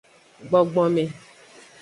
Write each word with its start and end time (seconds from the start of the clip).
Gbogbome. 0.47 1.03